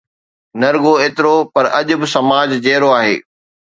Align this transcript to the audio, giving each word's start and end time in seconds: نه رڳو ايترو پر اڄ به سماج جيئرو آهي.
نه 0.59 0.67
رڳو 0.73 0.93
ايترو 1.01 1.35
پر 1.53 1.65
اڄ 1.79 1.87
به 1.99 2.07
سماج 2.15 2.49
جيئرو 2.63 2.89
آهي. 2.99 3.15